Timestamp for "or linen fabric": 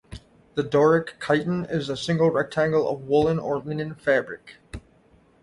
3.37-4.55